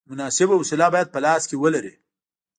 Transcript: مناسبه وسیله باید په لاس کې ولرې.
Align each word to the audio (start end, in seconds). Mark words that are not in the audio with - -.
مناسبه 0.09 0.53
وسیله 0.57 0.87
باید 0.93 1.11
په 1.13 1.19
لاس 1.25 1.43
کې 1.49 1.55
ولرې. 1.61 1.93